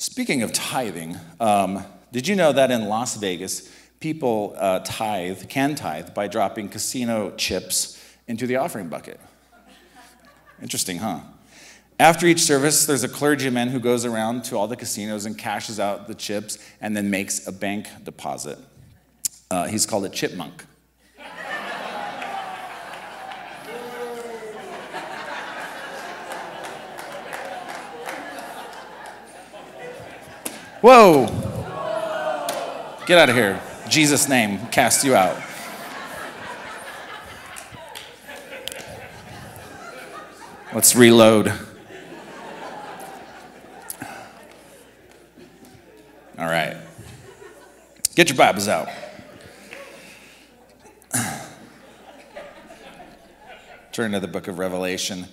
[0.00, 5.74] Speaking of tithing, um, did you know that in Las Vegas, people uh, tithe, can
[5.74, 9.20] tithe, by dropping casino chips into the offering bucket?
[10.62, 11.20] Interesting, huh?
[11.98, 15.78] After each service, there's a clergyman who goes around to all the casinos and cashes
[15.78, 18.58] out the chips and then makes a bank deposit.
[19.50, 20.64] Uh, he's called a chipmunk.
[30.80, 31.26] Whoa!
[33.06, 33.60] Get out of here.
[33.88, 35.36] Jesus' name, cast you out.
[40.72, 41.48] Let's reload.
[46.38, 46.76] All right.
[48.14, 48.88] Get your Bibles out.
[53.92, 55.26] Turn to the book of Revelation.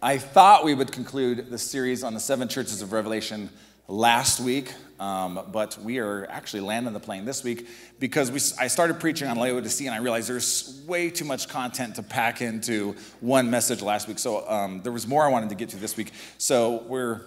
[0.00, 3.50] I thought we would conclude the series on the seven churches of Revelation
[3.88, 8.68] last week, um, but we are actually landing the plane this week because we, I
[8.68, 12.94] started preaching on Laodicea and I realized there's way too much content to pack into
[13.20, 14.18] one message last week.
[14.18, 16.12] So um, there was more I wanted to get to this week.
[16.38, 17.22] So we're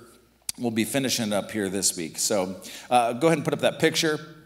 [0.57, 2.17] we'll be finishing up here this week.
[2.17, 2.59] So
[2.89, 4.36] uh, go ahead and put up that picture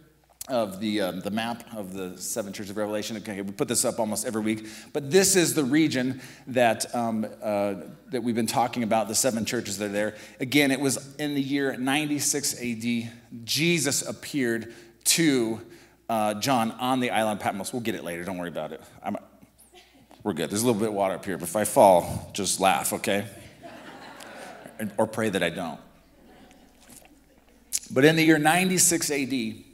[0.52, 3.18] of the, um, the map of the seven churches of Revelation.
[3.18, 7.26] Okay, we put this up almost every week, but this is the region that, um,
[7.42, 7.76] uh,
[8.12, 10.16] that we've been talking about, the seven churches that are there.
[10.40, 13.12] Again, it was in the year 96 AD,
[13.46, 14.74] Jesus appeared
[15.06, 15.62] to
[16.10, 17.72] uh, John on the island Patmos.
[17.72, 18.82] We'll get it later, don't worry about it.
[19.02, 19.16] I'm,
[20.24, 20.50] we're good.
[20.50, 23.26] There's a little bit of water up here, but if I fall, just laugh, okay?
[24.98, 25.80] or pray that I don't.
[27.94, 29.71] But in the year 96 AD,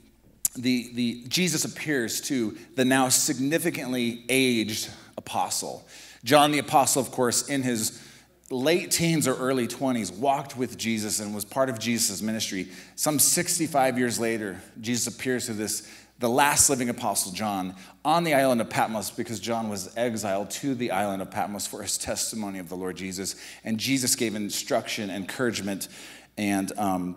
[0.58, 5.86] the, the, Jesus appears to the now significantly aged apostle.
[6.24, 8.02] John the apostle, of course, in his
[8.50, 12.68] late teens or early 20s, walked with Jesus and was part of Jesus' ministry.
[12.96, 18.34] Some 65 years later, Jesus appears to this, the last living apostle John, on the
[18.34, 22.58] island of Patmos because John was exiled to the island of Patmos for his testimony
[22.58, 23.36] of the Lord Jesus.
[23.64, 25.88] And Jesus gave instruction, encouragement,
[26.36, 27.16] and um,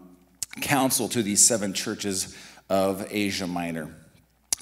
[0.59, 2.35] counsel to these seven churches
[2.71, 3.93] of Asia Minor.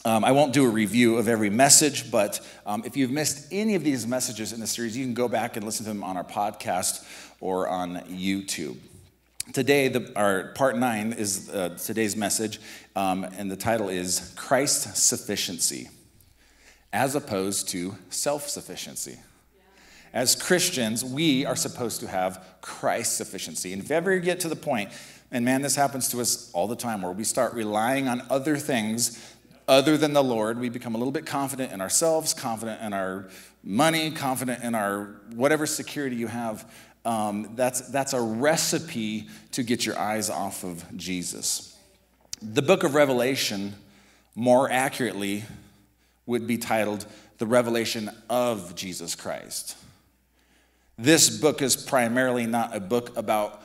[0.04, 3.76] Um, I won't do a review of every message, but um, if you've missed any
[3.76, 6.18] of these messages in the series, you can go back and listen to them on
[6.18, 7.06] our podcast
[7.40, 8.78] or on YouTube.
[9.54, 12.60] Today, the, our part nine is uh, today's message,
[12.96, 15.90] um, and the title is Christ Sufficiency,
[16.92, 19.20] as opposed to self sufficiency.
[20.14, 23.72] As Christians, we are supposed to have Christ sufficiency.
[23.72, 24.90] And if ever you get to the point
[25.32, 28.58] and man, this happens to us all the time where we start relying on other
[28.58, 29.36] things
[29.68, 30.60] other than the Lord.
[30.60, 33.30] We become a little bit confident in ourselves, confident in our
[33.64, 36.70] money, confident in our whatever security you have.
[37.06, 41.78] Um, that's, that's a recipe to get your eyes off of Jesus.
[42.42, 43.76] The book of Revelation,
[44.34, 45.44] more accurately,
[46.26, 47.06] would be titled
[47.38, 49.78] The Revelation of Jesus Christ.
[50.98, 53.62] This book is primarily not a book about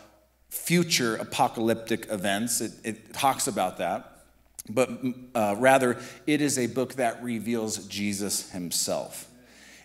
[0.54, 2.60] future apocalyptic events.
[2.60, 4.22] It, it talks about that.
[4.69, 4.88] But
[5.34, 9.28] uh, rather, it is a book that reveals Jesus himself.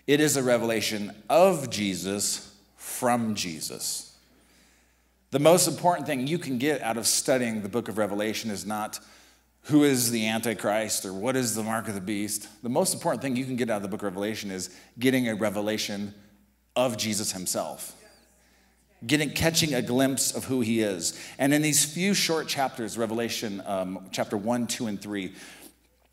[0.06, 4.16] It is a revelation of Jesus from Jesus.
[5.32, 8.64] The most important thing you can get out of studying the book of Revelation is
[8.64, 9.00] not
[9.64, 12.48] who is the Antichrist or what is the mark of the beast.
[12.62, 15.28] The most important thing you can get out of the book of Revelation is getting
[15.28, 16.14] a revelation
[16.74, 17.94] of Jesus himself
[19.06, 21.18] getting catching a glimpse of who he is.
[21.38, 25.32] And in these few short chapters revelation um, chapter 1 2 and 3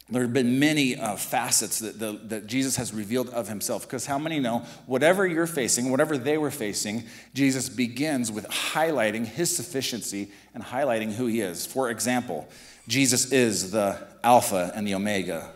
[0.10, 3.82] there have been many uh, facets that, the, that jesus has revealed of himself.
[3.84, 7.04] Because how many know whatever you're facing whatever they were facing
[7.34, 11.66] jesus begins with highlighting his sufficiency and highlighting who he is.
[11.66, 12.48] For example
[12.88, 15.52] jesus is the alpha and the omega.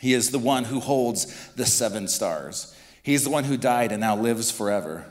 [0.00, 2.74] He is the one who holds the seven stars.
[3.02, 5.06] He's the one who died and now lives forever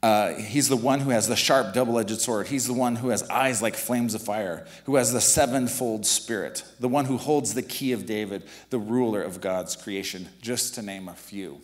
[0.00, 2.46] uh, he's the one who has the sharp double edged sword.
[2.46, 6.62] He's the one who has eyes like flames of fire, who has the sevenfold spirit,
[6.78, 10.82] the one who holds the key of David, the ruler of God's creation, just to
[10.82, 11.60] name a few.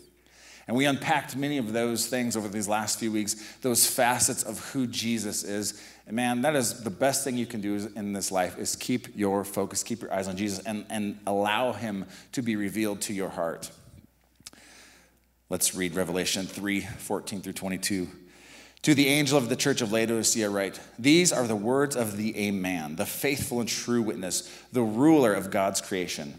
[0.66, 4.58] And we unpacked many of those things over these last few weeks, those facets of
[4.70, 5.80] who Jesus is.
[6.06, 9.16] And man, that is the best thing you can do in this life is keep
[9.16, 13.12] your focus, keep your eyes on Jesus, and, and allow him to be revealed to
[13.12, 13.70] your heart.
[15.50, 18.08] Let's read Revelation 3 14 through 22.
[18.84, 22.38] To the angel of the church of Laodicea, write These are the words of the
[22.38, 26.38] Amen, the faithful and true witness, the ruler of God's creation.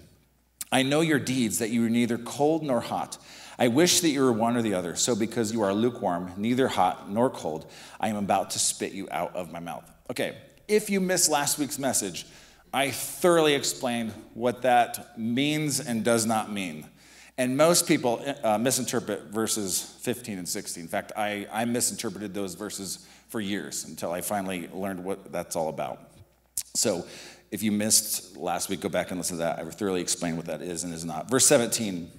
[0.72, 3.18] I know your deeds, that you are neither cold nor hot.
[3.58, 4.96] I wish that you were one or the other.
[4.96, 7.66] So, because you are lukewarm, neither hot nor cold,
[8.00, 9.90] I am about to spit you out of my mouth.
[10.12, 10.38] Okay,
[10.68, 12.28] if you missed last week's message,
[12.72, 16.86] I thoroughly explained what that means and does not mean.
[17.38, 20.82] And most people uh, misinterpret verses 15 and 16.
[20.84, 25.56] In fact, I, I misinterpreted those verses for years until I finally learned what that's
[25.56, 26.00] all about.
[26.76, 27.06] So,
[27.52, 29.60] if you missed last week, go back and listen to that.
[29.60, 31.30] I thoroughly explained what that is and is not.
[31.30, 32.10] Verse 17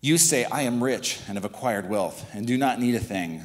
[0.00, 3.42] You say, I am rich and have acquired wealth and do not need a thing.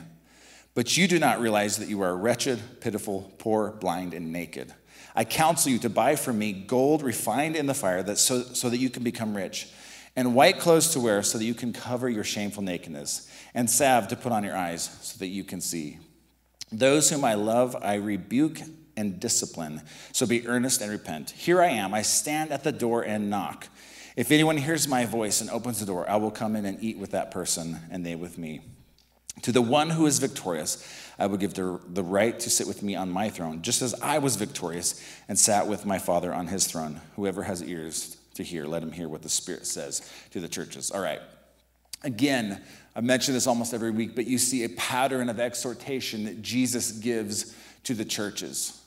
[0.76, 4.74] But you do not realize that you are wretched, pitiful, poor, blind, and naked.
[5.16, 8.70] I counsel you to buy from me gold refined in the fire that so, so
[8.70, 9.68] that you can become rich,
[10.16, 14.08] and white clothes to wear so that you can cover your shameful nakedness, and salve
[14.08, 16.00] to put on your eyes so that you can see.
[16.72, 18.60] Those whom I love, I rebuke
[18.96, 19.82] and discipline.
[20.12, 21.32] So be earnest and repent.
[21.32, 21.94] Here I am.
[21.94, 23.68] I stand at the door and knock.
[24.16, 26.98] If anyone hears my voice and opens the door, I will come in and eat
[26.98, 28.62] with that person, and they with me.
[29.42, 30.88] To the one who is victorious,
[31.18, 33.96] I will give the, the right to sit with me on my throne, just as
[33.96, 37.02] I was victorious and sat with my Father on his throne.
[37.16, 40.92] Whoever has ears to hear, let him hear what the Spirit says to the churches.
[40.92, 41.22] All right.
[42.04, 42.62] Again,
[42.96, 46.92] I mention this almost every week, but you see a pattern of exhortation that Jesus
[46.92, 48.80] gives to the churches.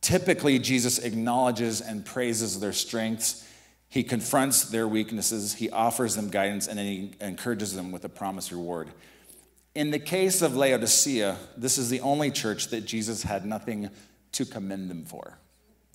[0.00, 3.48] Typically, Jesus acknowledges and praises their strengths.
[3.88, 8.08] He confronts their weaknesses, he offers them guidance, and then he encourages them with a
[8.08, 8.88] promised reward.
[9.74, 13.90] In the case of Laodicea, this is the only church that Jesus had nothing
[14.32, 15.38] to commend them for.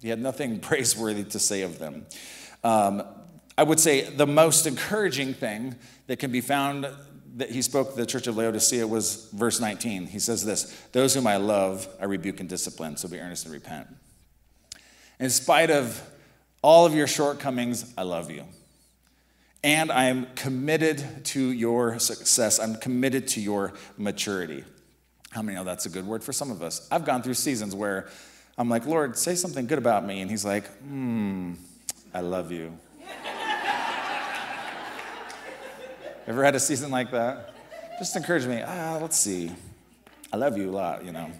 [0.01, 2.05] He had nothing praiseworthy to say of them.
[2.63, 3.03] Um,
[3.57, 5.75] I would say the most encouraging thing
[6.07, 6.87] that can be found
[7.37, 10.07] that he spoke to the church of Laodicea was verse 19.
[10.07, 13.53] He says this Those whom I love, I rebuke and discipline, so be earnest and
[13.53, 13.87] repent.
[15.19, 16.01] In spite of
[16.61, 18.43] all of your shortcomings, I love you.
[19.63, 22.59] And I am committed to your success.
[22.59, 24.63] I'm committed to your maturity.
[25.31, 26.87] How many know that's a good word for some of us?
[26.91, 28.07] I've gone through seasons where
[28.57, 30.21] I'm like, Lord, say something good about me.
[30.21, 31.53] And He's like, hmm,
[32.13, 32.77] I love you.
[36.25, 37.53] Ever had a season like that?
[37.99, 38.61] Just encourage me.
[38.65, 39.51] Ah, let's see.
[40.33, 41.31] I love you a lot, you know.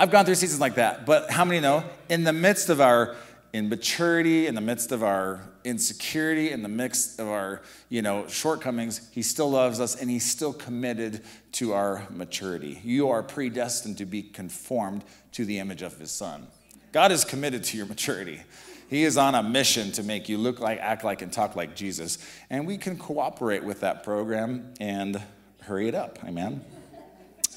[0.00, 3.14] I've gone through seasons like that, but how many know in the midst of our
[3.54, 9.08] immaturity, in the midst of our insecurity, in the midst of our, you know, shortcomings,
[9.12, 11.22] he still loves us and he's still committed
[11.52, 12.80] to our maturity.
[12.82, 16.48] You are predestined to be conformed to the image of his son.
[16.90, 18.42] God is committed to your maturity.
[18.90, 21.76] He is on a mission to make you look like, act like, and talk like
[21.76, 22.18] Jesus.
[22.50, 25.22] And we can cooperate with that program and
[25.62, 26.18] hurry it up.
[26.24, 26.60] Amen.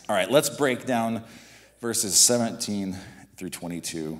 [0.07, 1.23] All right, let's break down
[1.81, 2.95] verses 17
[3.35, 4.19] through 22.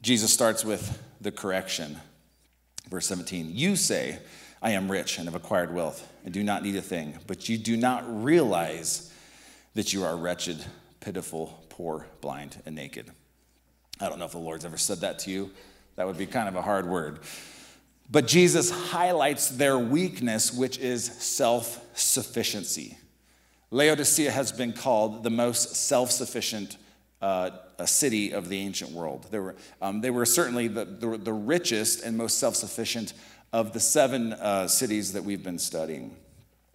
[0.00, 1.98] Jesus starts with the correction.
[2.88, 4.18] Verse 17 You say,
[4.62, 7.58] I am rich and have acquired wealth and do not need a thing, but you
[7.58, 9.12] do not realize
[9.74, 10.64] that you are wretched,
[11.00, 13.10] pitiful, poor, blind, and naked.
[14.00, 15.50] I don't know if the Lord's ever said that to you.
[15.96, 17.20] That would be kind of a hard word.
[18.10, 22.96] But Jesus highlights their weakness, which is self sufficiency.
[23.70, 26.78] Laodicea has been called the most self sufficient
[27.20, 27.50] uh,
[27.86, 29.26] city of the ancient world.
[29.30, 33.12] They were, um, they were certainly the, the, the, richest and most self sufficient
[33.52, 36.16] of the seven uh, cities that we've been studying.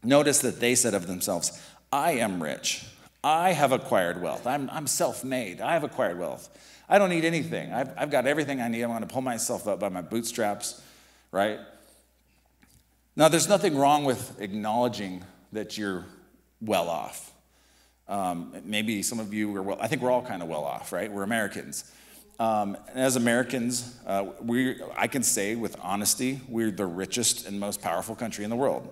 [0.04, 1.62] Notice that they said of themselves,
[1.92, 2.86] I am rich.
[3.24, 4.48] I have acquired wealth.
[4.48, 5.62] I'm, I'm self made.
[5.62, 6.50] I have acquired wealth.
[6.90, 7.74] I don't need anything.
[7.74, 8.84] I've, I've got everything I need.
[8.84, 10.82] I'm going to pull myself up by my bootstraps,
[11.32, 11.60] right?
[13.16, 16.06] Now, there's nothing wrong with acknowledging that you're
[16.62, 17.33] well off.
[18.08, 20.92] Um, maybe some of you are well, I think we're all kind of well off,
[20.92, 21.12] right?
[21.12, 21.92] We're Americans.
[22.40, 27.60] Um, and as Americans, uh, we, I can say with honesty, we're the richest and
[27.60, 28.90] most powerful country in the world.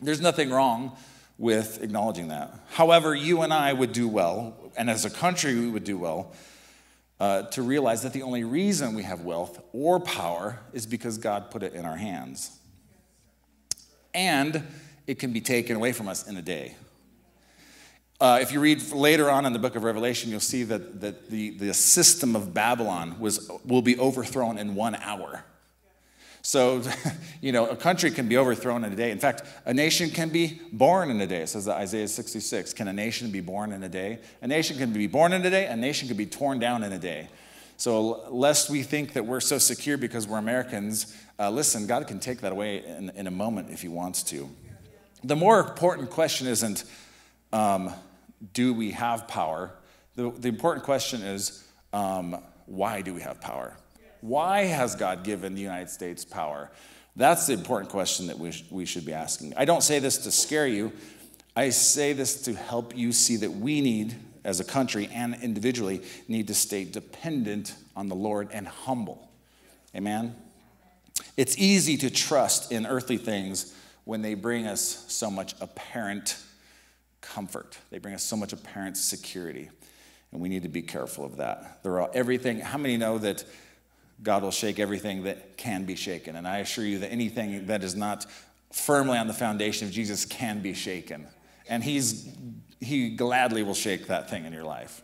[0.00, 0.96] There's nothing wrong
[1.38, 2.54] with acknowledging that.
[2.70, 6.32] However, you and I would do well, and as a country, we would do well
[7.20, 11.50] uh, to realize that the only reason we have wealth or power is because God
[11.50, 12.58] put it in our hands.
[14.14, 14.66] And
[15.06, 16.74] it can be taken away from us in a day.
[18.22, 21.28] Uh, if you read later on in the book of Revelation, you'll see that, that
[21.28, 25.42] the, the system of Babylon was, will be overthrown in one hour.
[26.40, 26.84] So,
[27.40, 29.10] you know, a country can be overthrown in a day.
[29.10, 31.42] In fact, a nation can be born in a day.
[31.42, 32.72] It says that Isaiah 66.
[32.74, 34.20] Can a nation be born in a day?
[34.40, 36.92] A nation can be born in a day, a nation can be torn down in
[36.92, 37.26] a day.
[37.76, 42.20] So, lest we think that we're so secure because we're Americans, uh, listen, God can
[42.20, 44.48] take that away in, in, a moment if He wants to.
[45.24, 46.84] The more important question isn't,
[47.52, 47.92] um,
[48.52, 49.72] do we have power?
[50.16, 53.76] The, the important question is, um, why do we have power?
[54.20, 56.70] Why has God given the United States power?
[57.16, 59.54] That's the important question that we, sh- we should be asking.
[59.56, 60.92] I don't say this to scare you.
[61.54, 66.02] I say this to help you see that we need, as a country and individually,
[66.28, 69.28] need to stay dependent on the Lord and humble.
[69.94, 70.34] Amen?
[71.36, 76.36] It's easy to trust in earthly things when they bring us so much apparent
[77.22, 77.78] comfort.
[77.90, 79.70] They bring us so much apparent security.
[80.30, 81.82] And we need to be careful of that.
[81.82, 83.44] There are everything, how many know that
[84.22, 86.36] God will shake everything that can be shaken?
[86.36, 88.26] And I assure you that anything that is not
[88.70, 91.26] firmly on the foundation of Jesus can be shaken.
[91.68, 92.28] And he's
[92.80, 95.02] he gladly will shake that thing in your life.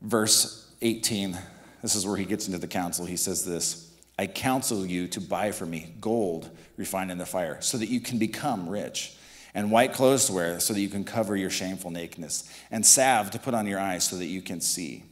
[0.00, 1.36] Verse 18,
[1.82, 3.04] this is where he gets into the counsel.
[3.04, 7.60] He says this I counsel you to buy for me gold refined in the fire,
[7.60, 9.16] so that you can become rich,
[9.54, 13.30] and white clothes to wear, so that you can cover your shameful nakedness, and salve
[13.30, 15.04] to put on your eyes, so that you can see.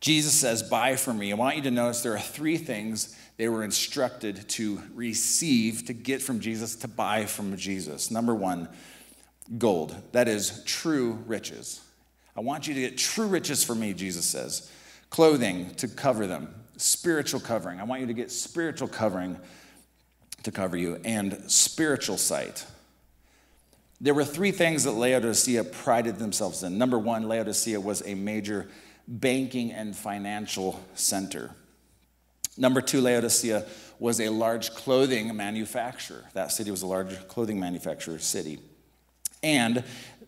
[0.00, 1.32] Jesus says, Buy from me.
[1.32, 5.92] I want you to notice there are three things they were instructed to receive, to
[5.92, 8.10] get from Jesus, to buy from Jesus.
[8.10, 8.68] Number one,
[9.58, 9.94] gold.
[10.12, 11.80] That is true riches.
[12.36, 14.70] I want you to get true riches for me, Jesus says.
[15.10, 17.80] Clothing to cover them, spiritual covering.
[17.80, 19.38] I want you to get spiritual covering
[20.42, 22.64] to cover you, and spiritual sight.
[24.00, 26.78] There were three things that Laodicea prided themselves in.
[26.78, 28.68] Number one, Laodicea was a major
[29.06, 31.54] banking and financial center.
[32.56, 33.66] Number two, Laodicea
[33.98, 36.24] was a large clothing manufacturer.
[36.32, 38.58] That city was a large clothing manufacturer city.
[39.42, 39.84] And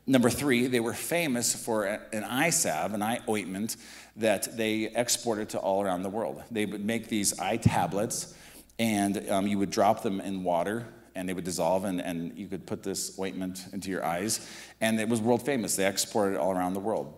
[0.06, 3.76] number three, they were famous for an eye salve, an eye ointment
[4.16, 6.42] that they exported to all around the world.
[6.50, 8.34] They would make these eye tablets,
[8.78, 12.48] and um, you would drop them in water, and they would dissolve, and, and you
[12.48, 14.46] could put this ointment into your eyes.
[14.80, 15.76] And it was world famous.
[15.76, 17.14] They exported it all around the world.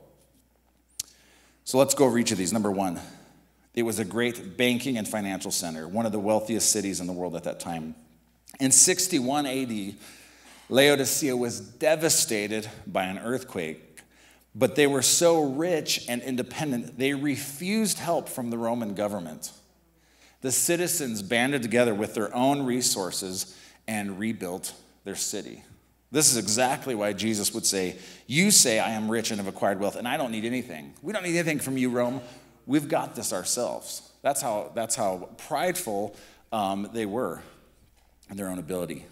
[1.64, 2.52] So let's go over each of these.
[2.52, 3.00] Number one,
[3.74, 7.12] it was a great banking and financial center, one of the wealthiest cities in the
[7.12, 7.94] world at that time.
[8.60, 9.94] In 61 AD,
[10.68, 14.00] Laodicea was devastated by an earthquake,
[14.54, 19.50] but they were so rich and independent, they refused help from the Roman government.
[20.40, 24.73] The citizens banded together with their own resources and rebuilt
[25.05, 25.62] their city.
[26.11, 29.81] This is exactly why Jesus would say, You say, I am rich and have acquired
[29.81, 30.95] wealth, and I don't need anything.
[31.03, 32.21] We don't need anything from you, Rome.
[32.67, 34.12] We've got this ourselves.
[34.23, 36.17] That's how, that's how prideful
[36.53, 37.43] um, they were
[38.31, 39.05] in their own ability.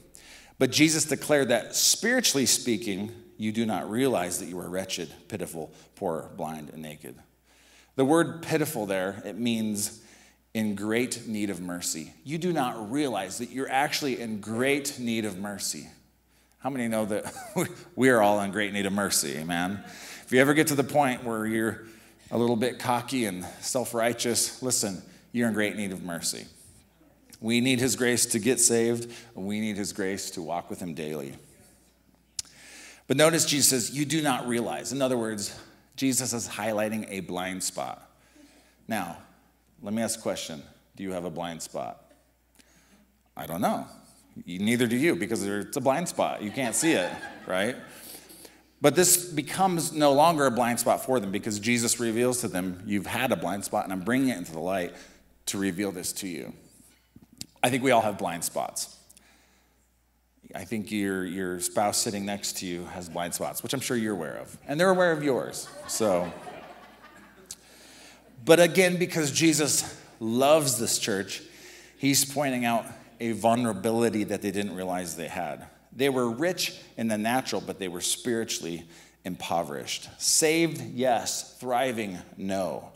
[0.59, 5.73] But Jesus declared that spiritually speaking, you do not realize that you are wretched, pitiful,
[5.97, 7.17] poor, blind, and naked.
[7.97, 10.01] The word pitiful there, it means
[10.55, 12.13] in great need of mercy.
[12.25, 15.89] You do not realize that you're actually in great need of mercy.
[16.59, 17.35] How many know that
[17.97, 19.83] we are all in great need of mercy, amen?
[20.25, 21.85] If you ever get to the point where you're
[22.31, 26.47] a little bit cocky and self righteous, listen, you're in great need of mercy.
[27.41, 30.81] We need His grace to get saved, and we need His grace to walk with
[30.81, 31.35] Him daily.
[33.09, 34.93] But notice Jesus says, You do not realize.
[34.93, 35.59] In other words,
[35.97, 38.09] Jesus is highlighting a blind spot.
[38.87, 39.19] Now,
[39.83, 40.63] let me ask a question
[40.97, 42.05] Do you have a blind spot?
[43.37, 43.87] I don't know.
[44.47, 46.43] Neither do you, because it's a blind spot.
[46.43, 47.11] You can't see it,
[47.47, 47.77] right?
[48.81, 52.83] But this becomes no longer a blind spot for them because Jesus reveals to them,
[52.87, 54.95] You've had a blind spot, and I'm bringing it into the light
[55.47, 56.53] to reveal this to you.
[57.63, 58.97] I think we all have blind spots.
[60.55, 63.97] I think your, your spouse sitting next to you has blind spots, which I'm sure
[63.97, 65.69] you're aware of, and they're aware of yours.
[65.87, 66.31] So,
[68.45, 71.43] but again, because Jesus loves this church,
[71.99, 72.87] he's pointing out
[73.21, 75.67] a vulnerability that they didn't realize they had.
[75.95, 78.85] They were rich in the natural, but they were spiritually
[79.25, 80.09] impoverished.
[80.21, 81.57] Saved, yes.
[81.59, 82.91] Thriving, no.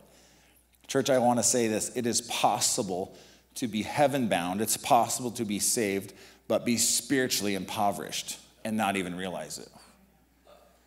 [0.87, 3.17] Church, I want to say this it is possible
[3.57, 6.13] to be heaven bound, it's possible to be saved,
[6.49, 9.69] but be spiritually impoverished and not even realize it.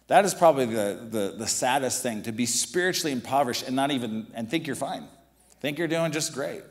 [0.09, 4.25] That is probably the, the, the, saddest thing to be spiritually impoverished and not even
[4.33, 5.07] and think you're fine.
[5.61, 6.63] Think you're doing just great.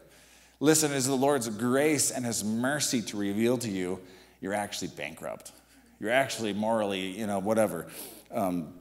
[0.59, 4.01] Listen, is the Lord's grace and his mercy to reveal to you
[4.41, 5.53] you're actually bankrupt.
[6.01, 7.87] You're actually morally, you know, whatever.
[8.33, 8.75] Um,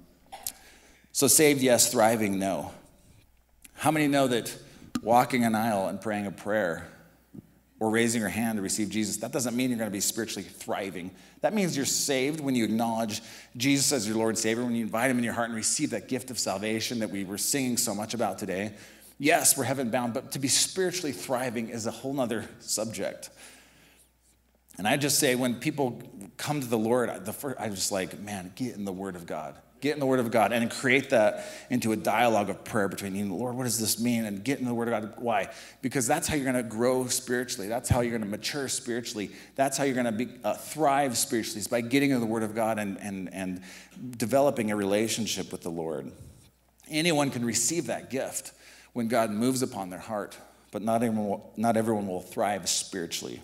[1.11, 1.91] so saved, yes.
[1.91, 2.71] Thriving, no.
[3.75, 4.55] How many know that
[5.03, 6.87] walking an aisle and praying a prayer
[7.79, 10.47] or raising your hand to receive Jesus, that doesn't mean you're going to be spiritually
[10.47, 11.11] thriving.
[11.41, 13.21] That means you're saved when you acknowledge
[13.55, 15.91] Jesus as your Lord and Savior, when you invite Him in your heart and receive
[15.91, 18.73] that gift of salvation that we were singing so much about today.
[19.19, 23.29] Yes, we're heaven bound, but to be spiritually thriving is a whole nother subject.
[24.77, 26.01] And I just say, when people
[26.37, 29.25] come to the Lord, the first, I'm just like, man, get in the Word of
[29.25, 29.55] God.
[29.79, 33.15] Get in the Word of God and create that into a dialogue of prayer between
[33.15, 33.55] you and the Lord.
[33.55, 34.25] What does this mean?
[34.25, 35.13] And get in the Word of God.
[35.21, 35.49] Why?
[35.83, 37.67] Because that's how you're going to grow spiritually.
[37.67, 39.29] That's how you're going to mature spiritually.
[39.55, 41.59] That's how you're going to be, uh, thrive spiritually.
[41.59, 43.61] is by getting in the Word of God and, and, and
[44.17, 46.11] developing a relationship with the Lord.
[46.89, 48.53] Anyone can receive that gift
[48.93, 50.35] when God moves upon their heart,
[50.71, 53.41] but not everyone will, not everyone will thrive spiritually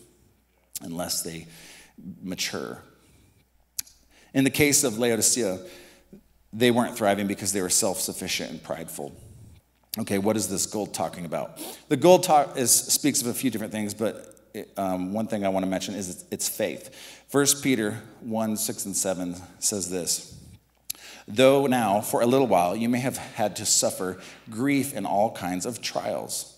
[0.82, 1.46] unless they
[2.24, 2.82] mature.
[4.34, 5.60] In the case of Laodicea,
[6.54, 9.14] they weren't thriving because they were self sufficient and prideful.
[10.00, 11.60] Okay, what is this gold talking about?
[11.90, 15.46] The gold talk is, speaks of a few different things, but it, um, one thing
[15.46, 17.24] I want to mention is it's, it's faith.
[17.32, 20.40] 1 Peter 1 6 and 7 says this
[21.28, 24.20] Though now, for a little while, you may have had to suffer
[24.50, 26.53] grief in all kinds of trials.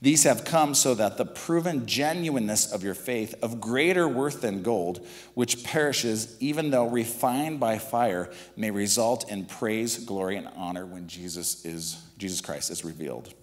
[0.00, 4.62] These have come so that the proven genuineness of your faith, of greater worth than
[4.62, 10.86] gold, which perishes even though refined by fire, may result in praise, glory, and honor
[10.86, 13.34] when Jesus is Jesus Christ is revealed.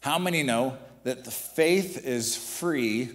[0.00, 3.10] How many know that the faith is free,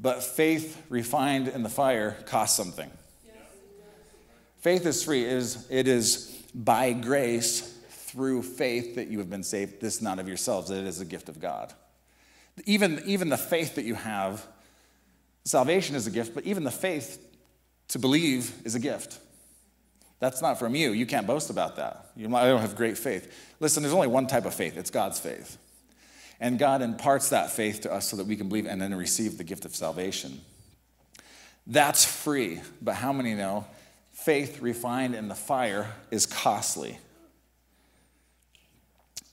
[0.00, 2.90] but faith refined in the fire costs something?
[4.58, 5.24] Faith is free.
[5.24, 7.73] It is, it is by grace
[8.14, 9.80] through faith that you have been saved.
[9.80, 11.72] This not of yourselves, it is a gift of God.
[12.64, 14.46] Even, even the faith that you have,
[15.44, 17.18] salvation is a gift, but even the faith
[17.88, 19.18] to believe is a gift.
[20.20, 20.92] That's not from you.
[20.92, 22.12] You can't boast about that.
[22.16, 23.32] You don't have great faith.
[23.58, 25.58] Listen, there's only one type of faith it's God's faith.
[26.40, 29.38] And God imparts that faith to us so that we can believe and then receive
[29.38, 30.40] the gift of salvation.
[31.66, 33.66] That's free, but how many know
[34.12, 36.98] faith refined in the fire is costly?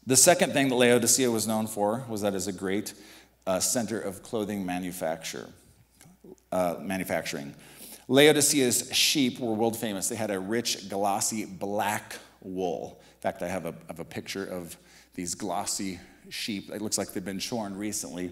[0.07, 2.95] The second thing that Laodicea was known for was that it's a great
[3.45, 5.47] uh, center of clothing manufacture,
[6.51, 7.53] uh, manufacturing.
[8.07, 10.09] Laodicea's sheep were world famous.
[10.09, 12.99] They had a rich, glossy black wool.
[12.99, 14.75] In fact, I have a, have a picture of
[15.13, 16.71] these glossy sheep.
[16.71, 18.31] It looks like they've been shorn recently.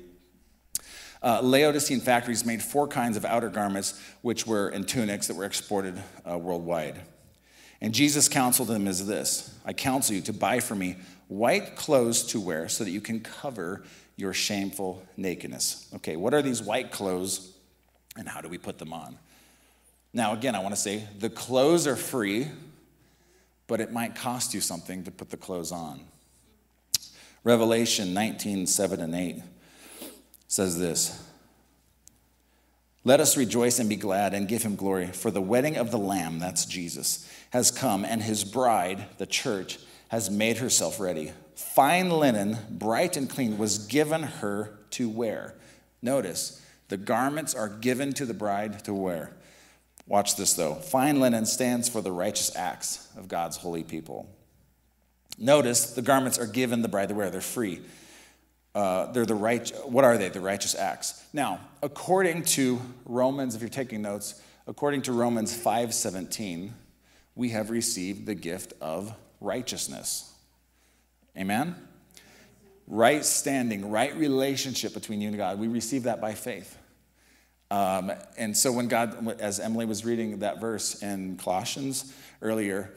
[1.22, 5.46] Uh, Laodicean factories made four kinds of outer garments, which were in tunics that were
[5.46, 7.02] exported uh, worldwide.
[7.82, 10.96] And Jesus counseled them as this I counsel you to buy for me
[11.30, 13.84] white clothes to wear so that you can cover
[14.18, 15.88] your shameful nakedness.
[15.96, 17.54] Okay, what are these white clothes
[18.18, 19.18] and how do we put them on?
[20.12, 22.48] Now, again, I want to say the clothes are free,
[23.68, 26.02] but it might cost you something to put the clothes on.
[27.44, 29.42] Revelation 19 7 and 8
[30.48, 31.24] says this
[33.06, 35.98] Let us rejoice and be glad and give him glory, for the wedding of the
[36.00, 39.78] Lamb, that's Jesus, has come, and his bride, the church,
[40.10, 41.32] has made herself ready.
[41.56, 45.56] Fine linen, bright and clean, was given her to wear.
[46.02, 49.32] Notice, the garments are given to the bride to wear.
[50.08, 50.76] Watch this though.
[50.76, 54.28] Fine linen stands for the righteous acts of God's holy people.
[55.38, 57.82] Notice the garments are given the bride to wear, they're free.
[58.74, 60.30] Uh, they're the right, what are they?
[60.30, 61.24] The righteous acts.
[61.34, 66.74] Now, according to Romans, if you're taking notes, according to Romans 5:17,
[67.36, 70.34] we have received the gift of righteousness.
[71.38, 71.76] Amen?
[72.88, 75.60] Right standing, right relationship between you and God.
[75.60, 76.78] We receive that by faith.
[77.72, 82.94] Um, and so when God, as Emily was reading that verse in Colossians earlier,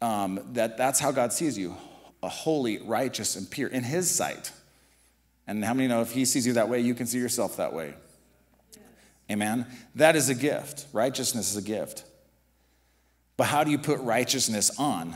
[0.00, 1.76] um, that that's how God sees you,
[2.22, 4.50] a holy, righteous, and pure in His sight.
[5.46, 7.74] And how many know if He sees you that way, you can see yourself that
[7.74, 7.94] way?
[9.30, 9.66] Amen.
[9.94, 10.86] That is a gift.
[10.92, 12.04] Righteousness is a gift.
[13.36, 15.14] But how do you put righteousness on?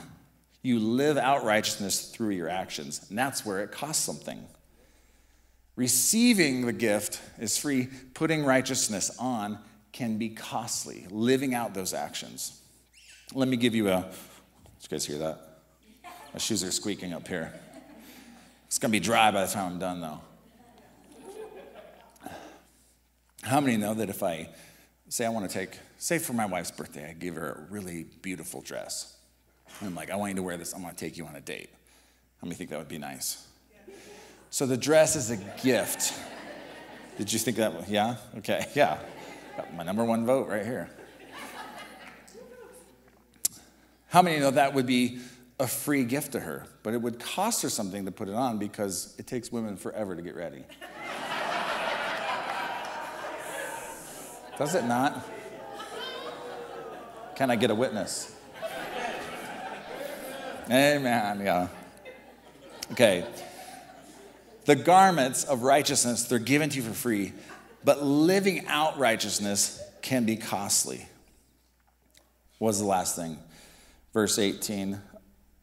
[0.63, 4.45] You live out righteousness through your actions, and that's where it costs something.
[5.77, 9.59] Receiving the gift is free, putting righteousness on
[9.93, 12.61] can be costly, living out those actions.
[13.33, 14.01] Let me give you a.
[14.01, 15.41] Did you guys hear that?
[16.33, 17.53] My shoes are squeaking up here.
[18.67, 20.21] It's to be dry by the time I'm done, though.
[23.43, 24.49] How many know that if I
[25.09, 28.05] say I want to take, say for my wife's birthday, I give her a really
[28.21, 29.17] beautiful dress?
[29.81, 30.73] And I'm like, I want you to wear this.
[30.73, 31.71] I'm going to take you on a date.
[32.41, 33.47] How many think that would be nice?
[34.51, 36.19] So the dress is a gift.
[37.17, 37.89] Did you think that?
[37.89, 38.17] Yeah?
[38.39, 38.99] Okay, yeah.
[39.77, 40.89] My number one vote right here.
[44.09, 45.19] How many know that would be
[45.61, 46.67] a free gift to her?
[46.83, 50.17] But it would cost her something to put it on because it takes women forever
[50.17, 50.65] to get ready.
[54.57, 55.29] Does it not?
[57.37, 58.35] Can I get a witness?
[60.71, 61.41] Amen.
[61.41, 61.69] Yeah.
[62.93, 63.25] Okay.
[64.67, 67.33] The garments of righteousness, they're given to you for free,
[67.85, 71.07] but living out righteousness can be costly.
[72.59, 73.39] What was the last thing?
[74.13, 75.01] Verse 18,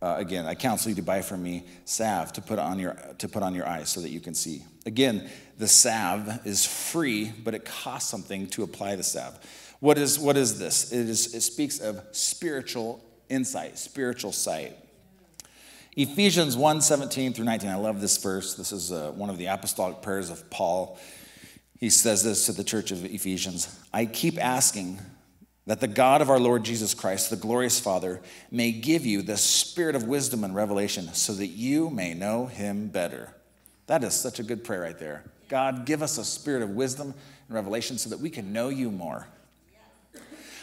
[0.01, 3.27] uh, again, I counsel you to buy from me salve to put on your to
[3.27, 4.63] put on your eyes so that you can see.
[4.87, 9.37] Again, the salve is free, but it costs something to apply the salve.
[9.79, 10.91] What is what is this?
[10.91, 14.77] It is it speaks of spiritual insight, spiritual sight.
[15.97, 17.69] Ephesians 1 17 through 19.
[17.69, 18.53] I love this verse.
[18.55, 20.99] This is uh, one of the apostolic prayers of Paul.
[21.79, 24.99] He says this to the church of Ephesians I keep asking
[25.67, 29.37] that the God of our Lord Jesus Christ, the glorious Father, may give you the
[29.37, 33.33] spirit of wisdom and revelation so that you may know him better.
[33.87, 35.23] That is such a good prayer right there.
[35.47, 37.13] God, give us a spirit of wisdom
[37.47, 39.27] and revelation so that we can know you more.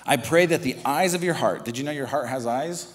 [0.04, 2.92] I pray that the eyes of your heart, did you know your heart has eyes?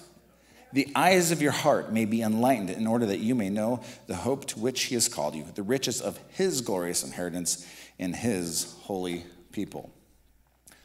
[0.72, 4.16] The eyes of your heart may be enlightened in order that you may know the
[4.16, 7.66] hope to which he has called you, the riches of his glorious inheritance
[7.98, 9.90] in his holy people.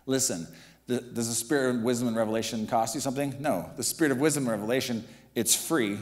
[0.06, 0.48] Listen,
[0.88, 3.36] the, does the spirit of wisdom and revelation cost you something?
[3.40, 3.70] No.
[3.76, 5.98] The spirit of wisdom and revelation, it's free.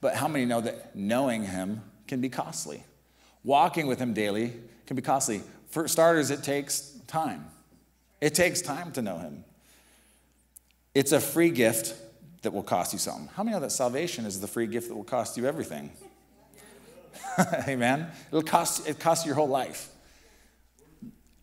[0.00, 2.84] But how many know that knowing him can be costly?
[3.44, 4.52] Walking with him daily
[4.86, 5.42] can be costly.
[5.68, 7.46] For starters, it takes time.
[8.20, 9.44] It takes time to know him.
[10.94, 11.94] It's a free gift
[12.46, 13.28] that will cost you something.
[13.34, 15.90] How many know that salvation is the free gift that will cost you everything?
[17.66, 18.06] Amen.
[18.28, 19.88] It'll cost it costs your whole life.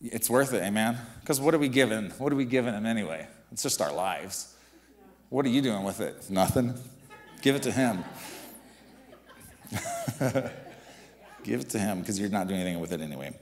[0.01, 0.97] It's worth it, amen?
[1.19, 2.09] Because what are we giving?
[2.11, 3.27] What are we giving him anyway?
[3.51, 4.53] It's just our lives.
[5.29, 6.29] What are you doing with it?
[6.29, 6.73] Nothing.
[7.41, 8.03] Give it to him.
[11.43, 13.37] Give it to him because you're not doing anything with it anyway.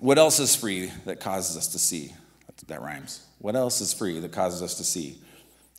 [0.00, 2.14] What else is free that causes us to see?
[2.66, 3.24] That rhymes.
[3.38, 5.18] What else is free that causes us to see?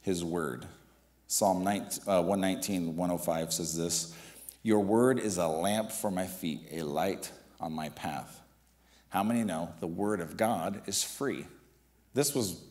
[0.02, 0.65] His word.
[1.28, 4.15] Psalm 19, uh, 119, 105 says this
[4.63, 8.39] Your word is a lamp for my feet, a light on my path.
[9.10, 11.46] How many know the Word of God is free?
[12.13, 12.62] This was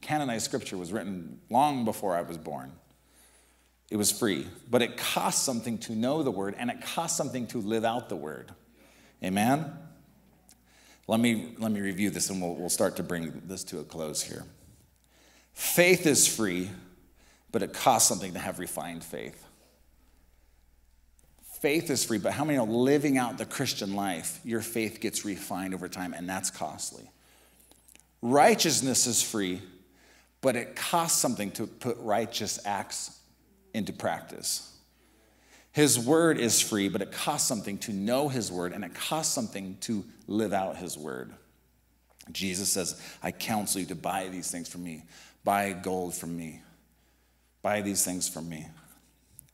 [0.00, 2.72] canonized scripture was written long before I was born.
[3.90, 7.46] It was free, but it costs something to know the Word and it costs something
[7.48, 8.52] to live out the Word.
[9.24, 9.72] Amen?
[11.08, 13.84] Let me, let me review this and we'll, we'll start to bring this to a
[13.84, 14.44] close here.
[15.52, 16.68] Faith is free,
[17.52, 19.42] but it costs something to have refined faith.
[21.60, 25.24] Faith is free, but how many know living out the Christian life, your faith gets
[25.24, 27.10] refined over time, and that's costly.
[28.20, 29.62] Righteousness is free,
[30.42, 33.18] but it costs something to put righteous acts
[33.72, 34.75] into practice.
[35.76, 39.32] His word is free, but it costs something to know his word, and it costs
[39.32, 41.32] something to live out his word.
[42.32, 45.04] Jesus says, I counsel you to buy these things from me.
[45.44, 46.62] Buy gold from me.
[47.62, 48.66] Buy these things from me.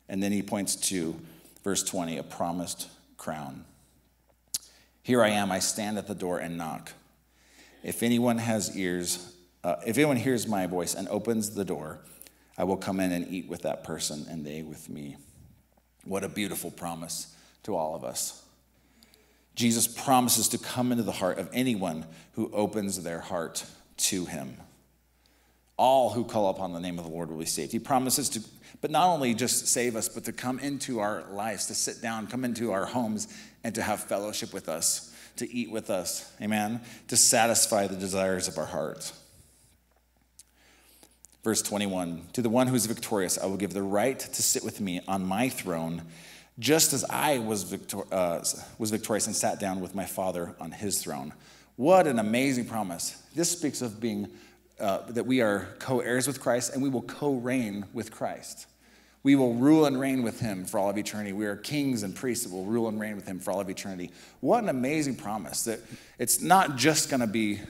[0.09, 1.15] And then he points to
[1.63, 3.65] Verse 20, a promised crown.
[5.03, 6.93] Here I am, I stand at the door and knock.
[7.83, 12.01] If anyone has ears, uh, if anyone hears my voice and opens the door,
[12.59, 15.17] I will come in and eat with that person and they with me.
[16.05, 17.35] What a beautiful promise
[17.65, 18.43] to all of us.
[19.55, 23.65] Jesus promises to come into the heart of anyone who opens their heart
[23.99, 24.57] to him.
[25.77, 27.73] All who call upon the name of the Lord will be saved.
[27.73, 28.41] He promises to
[28.83, 32.27] but not only just save us, but to come into our lives, to sit down,
[32.27, 33.29] come into our homes,
[33.63, 38.49] and to have fellowship with us, to eat with us, amen, to satisfy the desires
[38.49, 39.19] of our hearts.
[41.43, 44.65] Verse 21 To the one who is victorious, I will give the right to sit
[44.65, 46.03] with me on my throne,
[46.59, 48.45] just as I was, victor- uh,
[48.79, 51.33] was victorious and sat down with my Father on his throne.
[51.77, 53.21] What an amazing promise.
[53.35, 54.29] This speaks of being,
[54.79, 58.67] uh, that we are co heirs with Christ and we will co reign with Christ.
[59.25, 61.33] We will rule and reign with him for all of eternity.
[61.33, 63.71] We are kings and priests that will rule and reign with him for all of
[63.71, 64.11] eternity.
[64.41, 65.79] What an amazing promise that
[66.19, 67.61] it's not just going to be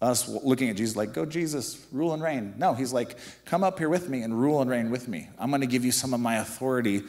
[0.00, 2.54] us looking at Jesus like, go, Jesus, rule and reign.
[2.58, 5.28] No, he's like, come up here with me and rule and reign with me.
[5.38, 7.02] I'm going to give you some of my authority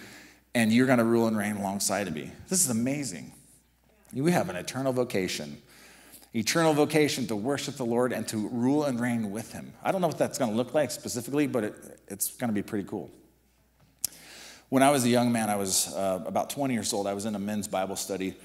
[0.56, 2.32] and you're going to rule and reign alongside of me.
[2.47, 3.34] This is amazing.
[4.13, 5.62] We have an eternal vocation
[6.34, 9.73] eternal vocation to worship the Lord and to rule and reign with Him.
[9.82, 12.54] I don't know what that's going to look like specifically, but it, it's going to
[12.54, 13.10] be pretty cool.
[14.69, 17.26] When I was a young man, I was uh, about 20 years old, I was
[17.26, 18.36] in a men's Bible study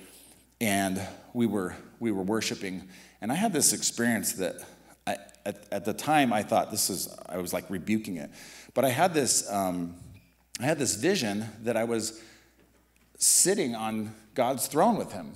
[0.62, 1.02] and
[1.34, 2.88] we were, we were worshiping.
[3.20, 4.54] And I had this experience that
[5.06, 8.30] I, at, at, the time I thought this is, I was like rebuking it.
[8.72, 9.96] But I had this, um,
[10.60, 12.22] I had this vision that I was
[13.18, 15.34] sitting on God's throne with him.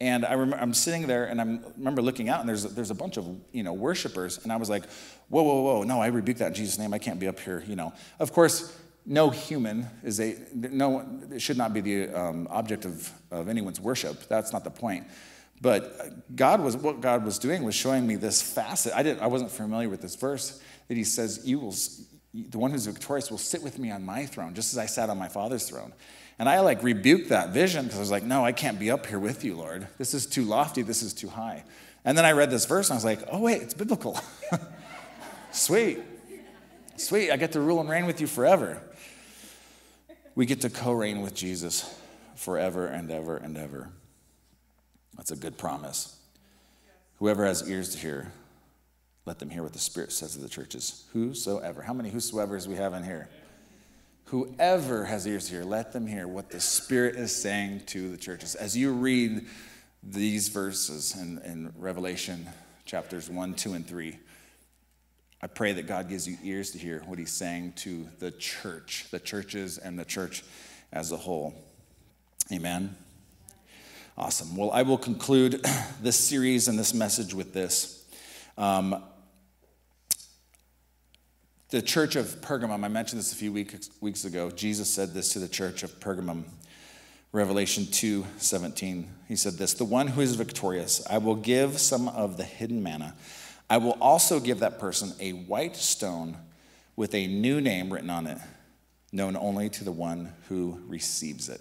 [0.00, 1.44] And I I'm sitting there and I
[1.76, 4.38] remember looking out and there's, there's a bunch of, you know, worshipers.
[4.44, 4.84] And I was like,
[5.30, 6.94] whoa, whoa, whoa, no, I rebuke that in Jesus' name.
[6.94, 7.92] I can't be up here, you know.
[8.20, 13.10] Of course, no human is a, no, it should not be the um, object of,
[13.30, 14.28] of anyone's worship.
[14.28, 15.06] That's not the point.
[15.60, 18.92] But God was, what God was doing was showing me this facet.
[18.94, 20.60] I, didn't, I wasn't familiar with this verse.
[20.88, 21.74] that he says, You will,
[22.32, 25.10] the one who's victorious will sit with me on my throne, just as I sat
[25.10, 25.92] on my father's throne.
[26.38, 29.06] And I like rebuked that vision because I was like, No, I can't be up
[29.06, 29.86] here with you, Lord.
[29.98, 31.64] This is too lofty, this is too high.
[32.04, 34.18] And then I read this verse and I was like, Oh, wait, it's biblical.
[35.52, 36.00] Sweet.
[36.96, 37.30] Sweet.
[37.30, 38.82] I get to rule and reign with you forever.
[40.34, 41.92] We get to co reign with Jesus
[42.34, 43.90] forever and ever and ever.
[45.16, 46.16] That's a good promise.
[47.18, 48.32] Whoever has ears to hear,
[49.26, 51.04] let them hear what the Spirit says to the churches.
[51.12, 51.82] Whosoever.
[51.82, 53.28] How many whosoever's we have in here?
[54.26, 58.16] Whoever has ears to hear, let them hear what the Spirit is saying to the
[58.16, 58.54] churches.
[58.54, 59.46] As you read
[60.02, 62.48] these verses in, in Revelation
[62.84, 64.18] chapters 1, 2, and 3,
[65.44, 69.04] I pray that God gives you ears to hear what He's saying to the church,
[69.10, 70.42] the churches, and the church
[70.90, 71.54] as a whole.
[72.50, 72.96] Amen.
[74.16, 74.56] Awesome.
[74.56, 75.62] Well, I will conclude
[76.00, 78.06] this series and this message with this.
[78.56, 79.04] Um,
[81.68, 84.50] the church of Pergamum, I mentioned this a few weeks, weeks ago.
[84.50, 86.44] Jesus said this to the church of Pergamum.
[87.32, 89.10] Revelation 2 17.
[89.28, 92.82] He said this The one who is victorious, I will give some of the hidden
[92.82, 93.14] manna.
[93.68, 96.36] I will also give that person a white stone
[96.96, 98.38] with a new name written on it,
[99.12, 101.60] known only to the one who receives it.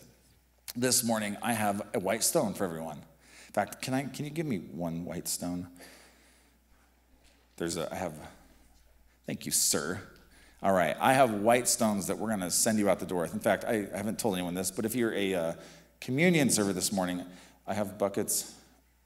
[0.76, 2.98] This morning, I have a white stone for everyone.
[2.98, 5.68] In fact, can, I, can you give me one white stone?
[7.58, 8.14] There's a, I have,
[9.26, 10.02] thank you, sir.
[10.62, 13.26] All right, I have white stones that we're going to send you out the door.
[13.26, 15.54] In fact, I, I haven't told anyone this, but if you're a uh,
[16.02, 17.24] communion server this morning,
[17.68, 18.54] I have buckets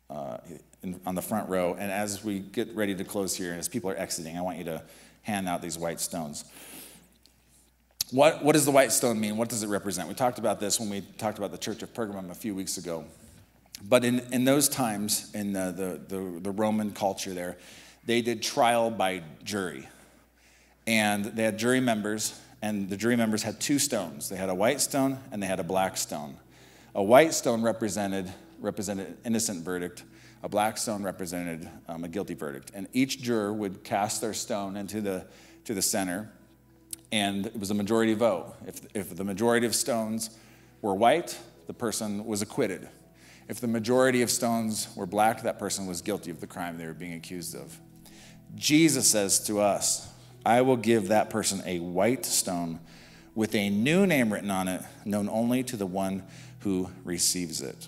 [0.10, 0.38] uh,
[0.84, 1.76] in, on the front row.
[1.78, 4.58] And as we get ready to close here, and as people are exiting, I want
[4.58, 4.84] you to
[5.24, 6.46] hand out these white stones.
[8.12, 9.36] What, what does the white stone mean?
[9.36, 10.08] What does it represent?
[10.08, 12.78] We talked about this when we talked about the church of Pergamum a few weeks
[12.78, 13.04] ago.
[13.88, 17.58] But in, in those times, in the, the, the, the Roman culture there,
[18.06, 19.88] they did trial by jury
[20.88, 24.30] and they had jury members, and the jury members had two stones.
[24.30, 26.38] They had a white stone and they had a black stone.
[26.96, 30.04] A white stone represented represented innocent verdict.
[30.44, 32.72] A black stone represented um, a guilty verdict.
[32.74, 35.26] And each juror would cast their stone into the
[35.66, 36.32] to the center,
[37.12, 38.56] and it was a majority vote.
[38.66, 40.30] If if the majority of stones
[40.82, 42.88] were white, the person was acquitted.
[43.48, 46.86] If the majority of stones were black, that person was guilty of the crime they
[46.86, 47.80] were being accused of.
[48.56, 50.10] Jesus says to us,
[50.46, 52.80] I will give that person a white stone
[53.36, 56.24] with a new name written on it, known only to the one
[56.60, 57.88] who receives it.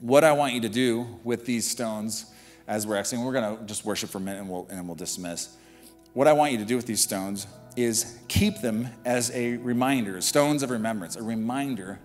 [0.00, 2.26] What I want you to do with these stones
[2.68, 4.94] as we're exiting, we're going to just worship for a minute and we'll, and we'll
[4.94, 5.56] dismiss.
[6.12, 10.20] What I want you to do with these stones is keep them as a reminder,
[10.20, 11.98] stones of remembrance, a reminder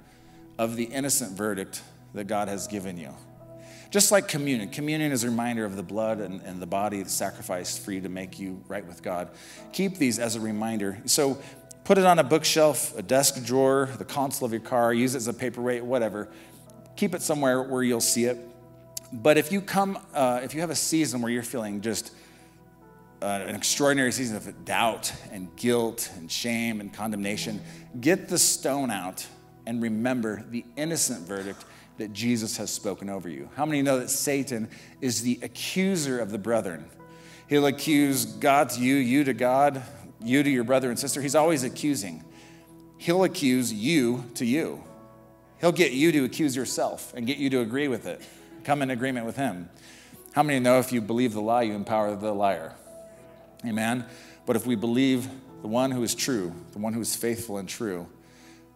[0.58, 3.14] of the innocent verdict that God has given you.
[3.92, 4.70] Just like communion.
[4.70, 8.10] Communion is a reminder of the blood and, and the body sacrificed for you to
[8.10, 9.30] make you right with God.
[9.72, 11.00] Keep these as a reminder.
[11.06, 11.38] So
[11.84, 15.18] put it on a bookshelf, a desk drawer, the console of your car, use it
[15.18, 16.30] as a paperweight, whatever.
[16.96, 18.38] Keep it somewhere where you'll see it.
[19.12, 22.14] But if you come, uh, if you have a season where you're feeling just
[23.22, 27.62] uh, an extraordinary season of doubt and guilt and shame and condemnation,
[28.02, 29.26] get the stone out
[29.66, 31.64] and remember the innocent verdict
[31.98, 33.50] that Jesus has spoken over you?
[33.56, 36.86] How many know that Satan is the accuser of the brethren?
[37.48, 39.82] He'll accuse God to you, you to God,
[40.20, 41.22] you to your brother and sister.
[41.22, 42.24] He's always accusing.
[42.98, 44.84] He'll accuse you to you.
[45.64, 48.22] He'll get you to accuse yourself and get you to agree with it.
[48.66, 49.70] Come in agreement with him.
[50.34, 52.74] How many know if you believe the lie, you empower the liar?
[53.66, 54.04] Amen.
[54.46, 55.30] But if we believe
[55.62, 58.08] the one who is true, the one who is faithful and true,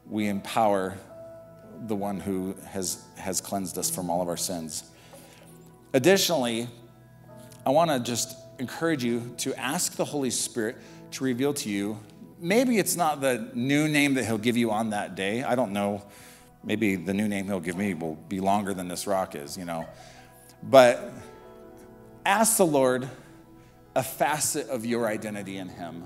[0.10, 0.97] we empower
[1.88, 4.86] the one who has, has cleansed us from all of our sins.
[5.91, 6.69] Additionally,
[7.65, 10.78] I want to just encourage you to ask the Holy Spirit
[11.12, 12.00] to reveal to you.
[12.39, 15.43] Maybe it's not the new name that He'll give you on that day.
[15.43, 16.04] I don't know.
[16.67, 19.65] Maybe the new name He'll give me will be longer than this rock is, you
[19.65, 19.88] know.
[20.62, 21.12] But
[22.23, 23.10] ask the Lord
[23.95, 26.06] a facet of your identity in Him.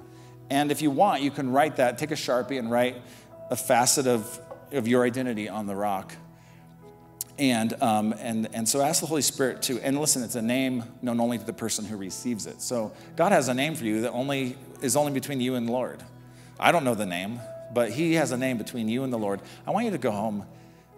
[0.49, 2.95] And if you want, you can write that, take a Sharpie and write
[3.49, 4.39] a facet of
[4.71, 6.15] of your identity on the rock.
[7.37, 10.83] And, um, and, and so ask the Holy Spirit to, and listen, it's a name
[11.01, 12.61] known only to the person who receives it.
[12.61, 15.71] So God has a name for you that only is only between you and the
[15.71, 16.03] Lord.
[16.59, 17.39] I don't know the name,
[17.73, 19.41] but He has a name between you and the Lord.
[19.65, 20.45] I want you to go home,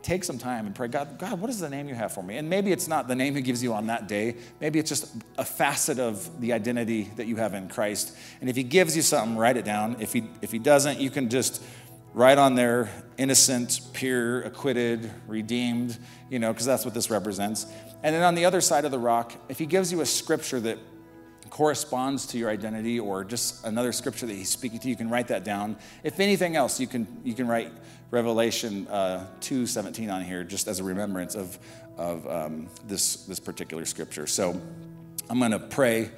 [0.02, 2.38] take some time and pray, God, God, what is the name you have for me?
[2.38, 4.36] And maybe it's not the name He gives you on that day.
[4.60, 8.16] Maybe it's just a facet of the identity that you have in Christ.
[8.42, 9.98] And if He gives you something, write it down.
[10.00, 11.64] If He, if he doesn't, you can just
[12.14, 15.98] write on there, innocent, pure, acquitted, redeemed,
[16.30, 17.66] you know, because that's what this represents.
[18.04, 20.60] And then on the other side of the rock, if he gives you a scripture
[20.60, 20.78] that
[21.54, 25.28] corresponds to your identity or just another scripture that he's speaking to you can write
[25.28, 25.78] that down.
[26.04, 27.72] If anything else you can you can write
[28.10, 31.60] revelation uh, 2 17 on here just as a remembrance of
[31.96, 34.26] of um, this this particular scripture.
[34.26, 34.60] So
[35.30, 36.10] i'm going to pray.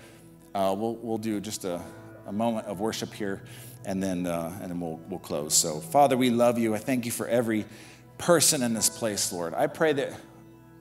[0.54, 1.82] Uh, we'll, we'll do just a,
[2.28, 3.44] a moment of worship here
[3.84, 5.54] and then uh, and then we'll, we'll close.
[5.54, 6.74] So father we love you.
[6.74, 7.66] I thank you for every
[8.18, 9.54] person in this place lord.
[9.54, 10.14] I pray that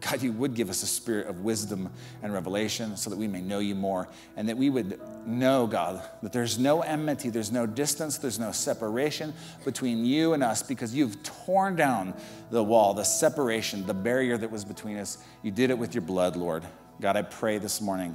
[0.05, 1.91] God, you would give us a spirit of wisdom
[2.23, 6.03] and revelation so that we may know you more and that we would know, God,
[6.23, 9.33] that there's no enmity, there's no distance, there's no separation
[9.65, 12.13] between you and us because you've torn down
[12.51, 15.19] the wall, the separation, the barrier that was between us.
[15.43, 16.65] You did it with your blood, Lord.
[17.01, 18.15] God, I pray this morning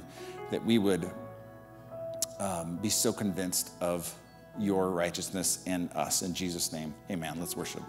[0.52, 1.10] that we would
[2.38, 4.14] um, be so convinced of
[4.58, 6.22] your righteousness in us.
[6.22, 7.38] In Jesus' name, amen.
[7.40, 7.82] Let's worship.